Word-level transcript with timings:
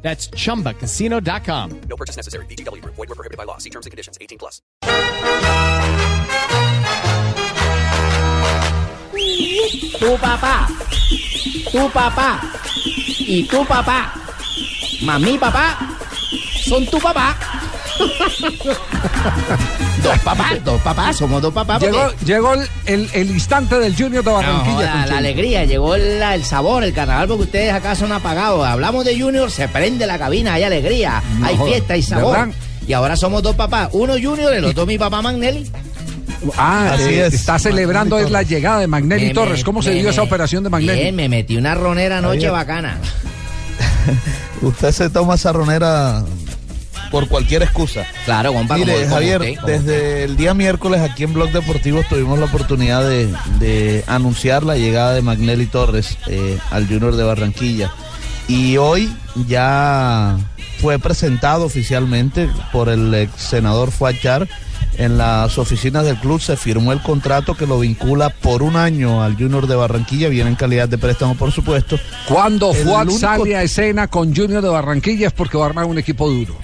That's 0.00 0.30
chumbacasino.com. 0.30 1.80
No 1.88 1.96
purchase 1.96 2.16
necessary. 2.16 2.46
BGW. 2.46 2.82
Void 2.84 2.96
were 2.96 3.14
prohibited 3.14 3.36
by 3.36 3.44
law. 3.44 3.58
See 3.58 3.70
terms 3.70 3.84
and 3.84 3.90
conditions. 3.90 4.16
18 4.20 4.38
plus. 4.38 4.62
Tu 9.98 10.16
papá, 10.18 10.68
tu 11.72 11.90
papá 11.90 12.40
y 13.18 13.42
tu 13.44 13.64
papá, 13.66 14.14
mami 15.02 15.36
papá, 15.36 15.76
son 16.64 16.86
tu 16.86 16.98
papá. 17.00 17.36
dos 20.02 20.18
papás, 20.24 20.64
dos 20.64 20.80
papás, 20.82 21.16
somos 21.16 21.42
dos 21.42 21.52
papás. 21.52 21.78
porque- 21.80 21.92
Llegó, 21.96 22.10
llegó 22.24 22.54
el, 22.54 22.68
el- 22.86 23.10
el 23.12 23.30
instante 23.30 23.78
del 23.78 23.94
Junior 23.96 24.24
de 24.24 24.30
No, 24.30 24.36
Barranquilla. 24.36 24.92
joda, 24.92 25.06
la, 25.06 25.18
alegría, 25.18 25.64
llegó 25.64 25.96
la- 25.96 26.34
el 26.34 26.44
sabor, 26.44 26.84
el 26.84 26.92
carnaval, 26.92 27.28
porque 27.28 27.44
ustedes 27.44 27.72
acá 27.72 27.94
son 27.94 28.12
apagados. 28.12 28.66
Hablamos 28.66 29.04
de 29.04 29.18
Junior, 29.20 29.50
se 29.50 29.68
prende 29.68 30.06
la 30.06 30.18
cabina, 30.18 30.54
hay 30.54 30.62
alegría, 30.64 31.22
No 31.38 31.46
hay 31.46 31.56
joda, 31.56 31.70
fiesta, 31.70 31.94
hay 31.94 32.02
sabor. 32.02 32.38
¿verdad? 32.38 32.54
Y 32.86 32.92
ahora 32.92 33.16
somos 33.16 33.42
dos 33.42 33.54
papás, 33.56 33.88
uno 33.92 34.14
Junior, 34.14 34.52
el 34.54 34.64
otro 34.64 34.86
mi 34.86 34.98
papá 34.98 35.20
Magnelli. 35.22 35.70
Ah, 36.56 36.92
Así 36.94 37.02
eh, 37.14 37.26
es. 37.26 37.34
está 37.34 37.58
celebrando 37.58 38.16
es 38.18 38.30
la 38.30 38.42
llegada 38.44 38.78
de 38.80 38.86
Magnelli 38.86 39.26
Me- 39.28 39.34
Torres. 39.34 39.58
me- 39.58 39.64
¿Cómo 39.64 39.82
se 39.82 39.90
me- 39.90 40.00
dio 40.00 40.10
esa 40.10 40.22
operación 40.22 40.62
de 40.62 40.70
Magnelli? 40.70 41.00
Bien, 41.02 41.16
me 41.16 41.28
metí 41.28 41.56
una 41.56 41.74
ronera 41.74 42.18
anoche 42.18 42.48
bacana. 42.48 42.98
Usted 44.62 44.92
se 44.92 45.10
toma 45.10 45.34
esa 45.34 45.52
ronera 45.52 46.22
por 47.10 47.28
cualquier 47.28 47.62
excusa. 47.62 48.04
Claro, 48.24 48.52
compa, 48.52 48.76
Mire, 48.76 48.92
como- 48.92 49.02
como 49.04 49.14
Javier, 49.14 49.40
usted, 49.40 49.54
como 49.56 49.66
desde 49.68 50.24
el 50.24 50.36
día 50.36 50.54
miércoles 50.54 51.00
aquí 51.00 51.24
en 51.24 51.32
Blog 51.34 51.50
Deportivo 51.52 52.02
tuvimos 52.08 52.38
la 52.38 52.46
oportunidad 52.46 53.08
de, 53.08 53.28
de 53.58 54.04
anunciar 54.06 54.62
la 54.64 54.76
llegada 54.76 55.14
de 55.14 55.22
Magnelli 55.22 55.66
Torres 55.66 56.16
eh, 56.26 56.58
al 56.70 56.86
Junior 56.86 57.16
de 57.16 57.24
Barranquilla. 57.24 57.90
Y 58.48 58.76
hoy 58.78 59.12
ya 59.46 60.36
fue 60.80 60.98
presentado 60.98 61.64
oficialmente 61.66 62.48
por 62.72 62.88
el 62.88 63.12
ex 63.14 63.32
senador 63.40 63.90
Fuachar 63.90 64.48
en 64.96 65.18
las 65.18 65.58
oficinas 65.58 66.04
del 66.04 66.16
club. 66.16 66.40
Se 66.40 66.56
firmó 66.56 66.92
el 66.92 67.00
contrato 67.02 67.54
que 67.54 67.66
lo 67.66 67.78
vincula 67.80 68.30
por 68.30 68.62
un 68.62 68.76
año 68.76 69.22
al 69.22 69.34
Junior 69.36 69.66
de 69.66 69.76
Barranquilla. 69.76 70.28
Viene 70.28 70.50
en 70.50 70.56
calidad 70.56 70.88
de 70.88 70.98
préstamo, 70.98 71.34
por 71.36 71.52
supuesto. 71.52 71.98
Cuando 72.26 72.72
Fuad 72.72 73.02
único- 73.08 73.18
sale 73.18 73.56
a 73.56 73.62
escena 73.62 74.08
con 74.08 74.34
Junior 74.34 74.62
de 74.62 74.68
Barranquilla 74.68 75.26
es 75.28 75.32
porque 75.32 75.58
va 75.58 75.64
a 75.64 75.68
armar 75.68 75.84
un 75.84 75.98
equipo 75.98 76.28
duro. 76.28 76.56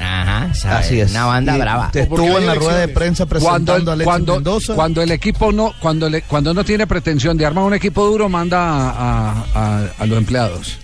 Así 0.65 1.01
es. 1.01 1.11
Una 1.11 1.27
banda 1.27 1.57
Y 1.57 1.61
brava. 1.61 1.91
te 1.91 2.01
Estuvo 2.03 2.39
en 2.39 2.47
la 2.47 2.55
rueda 2.55 2.79
de 2.79 2.89
prensa 2.89 3.27
presentando 3.27 3.73
Cuando, 3.73 3.91
a 3.91 3.95
el- 3.95 4.01
Alexis 4.01 4.05
cuando, 4.05 4.35
Mendoza. 4.35 4.75
cuando 4.75 5.03
el 5.03 5.11
equipo 5.11 5.53
no, 5.53 5.73
cuando, 5.81 6.09
le- 6.11 6.23
cuando 6.23 6.53
no 6.55 6.65
tiene 6.65 6.87
pretensión 6.87 7.37
de 7.37 7.47
armar 7.47 7.65
un 7.65 7.75
equipo 7.75 8.05
duro, 8.07 8.29
manda 8.29 8.59
a, 8.61 8.91
a- 8.91 9.45
a- 9.55 9.89
a 9.99 10.07
los 10.07 10.19
empleados. 10.19 10.79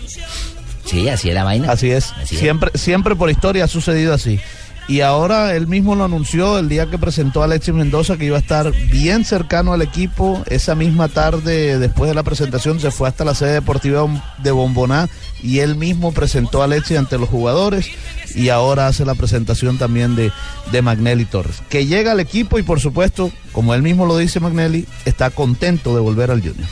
Sí, 0.85 1.09
así 1.09 1.29
es 1.29 1.35
la 1.35 1.45
vaina. 1.45 1.71
Así 1.71 1.91
es. 1.91 2.13
Así 2.21 2.35
es. 2.35 2.41
siempre, 2.41 2.71
siempre 2.75 3.15
por 3.15 3.31
historia 3.31 3.65
ha 3.65 3.69
sucedido 3.69 4.13
así. 4.15 4.41
Y 4.89 5.03
ahora 5.03 5.55
él 5.55 5.69
mismo 5.69 5.95
lo 5.95 6.05
anunció 6.05 6.59
el 6.59 6.69
día 6.69 6.91
que 6.91 6.99
presentó 6.99 7.43
a 7.43 7.45
Alexis 7.45 7.75
Mendoza 7.75 8.17
que 8.17 8.25
iba 8.25 8.37
a 8.37 8.41
estar 8.41 8.73
bien 8.91 9.25
cercano 9.25 9.73
al 9.73 9.83
equipo. 9.83 10.43
Esa 10.47 10.75
misma 10.75 11.09
tarde, 11.09 11.79
después 11.79 12.09
de 12.09 12.15
la 12.15 12.23
presentación, 12.23 12.81
se 12.81 12.91
fue 12.91 13.09
hasta 13.09 13.25
la 13.25 13.35
sede 13.35 13.53
deportiva 13.53 14.07
de 14.39 14.51
Bomboná 14.51 15.09
y 15.43 15.61
él 15.61 15.77
mismo 15.77 16.13
presentó 16.13 16.61
a 16.61 16.65
Alexis 16.65 16.99
ante 16.99 17.19
los 17.19 17.29
jugadores 17.29 17.89
y 18.35 18.49
ahora 18.49 18.89
hace 18.89 19.05
la 19.05 19.15
presentación 19.15 19.79
también 19.79 20.17
de, 20.17 20.33
de 20.73 20.83
Magnelli 20.83 21.25
Torres. 21.25 21.63
Que 21.69 21.87
llega 21.87 22.13
al 22.13 22.21
equipo 22.21 22.59
y 22.59 22.63
por 22.63 22.81
supuesto, 22.81 23.31
como 23.53 23.75
él 23.75 23.83
mismo 23.83 24.07
lo 24.07 24.17
dice 24.17 24.41
Magnelli, 24.41 24.87
está 25.05 25.31
contento 25.31 25.95
de 25.95 26.01
volver 26.01 26.31
al 26.31 26.41
Junior. 26.41 26.69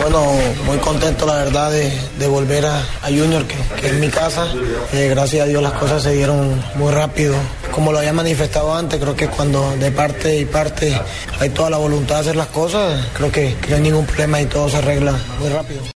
Bueno, 0.00 0.32
muy 0.66 0.78
contento 0.78 1.24
la 1.24 1.36
verdad 1.36 1.70
de, 1.70 2.26
volver 2.26 2.66
a, 2.66 2.82
Junior, 3.04 3.44
que, 3.46 3.86
es 3.86 3.94
mi 3.94 4.08
casa. 4.08 4.46
Eh, 4.92 5.08
gracias 5.08 5.42
a 5.44 5.46
Dios 5.46 5.62
las 5.62 5.72
cosas 5.74 6.02
se 6.02 6.12
dieron 6.12 6.62
muy 6.74 6.92
rápido. 6.92 7.34
Como 7.70 7.92
lo 7.92 7.98
había 7.98 8.12
manifestado 8.12 8.74
antes, 8.74 9.00
creo 9.00 9.14
que 9.14 9.28
cuando 9.28 9.76
de 9.76 9.92
parte 9.92 10.36
y 10.36 10.44
parte 10.44 10.98
hay 11.38 11.50
toda 11.50 11.70
la 11.70 11.76
voluntad 11.76 12.16
de 12.16 12.20
hacer 12.22 12.36
las 12.36 12.48
cosas, 12.48 13.06
creo 13.14 13.30
que 13.30 13.56
no 13.68 13.76
hay 13.76 13.82
ningún 13.82 14.06
problema 14.06 14.40
y 14.40 14.46
todo 14.46 14.68
se 14.68 14.78
arregla 14.78 15.14
muy 15.38 15.48
rápido. 15.48 15.84